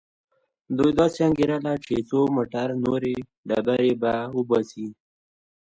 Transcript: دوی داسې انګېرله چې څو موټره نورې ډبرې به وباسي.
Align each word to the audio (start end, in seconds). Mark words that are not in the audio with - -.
دوی 0.77 0.91
داسې 0.99 1.19
انګېرله 1.27 1.73
چې 1.85 1.93
څو 2.09 2.19
موټره 2.35 2.75
نورې 2.85 3.13
ډبرې 3.47 3.91
به 4.01 4.13
وباسي. 4.37 4.87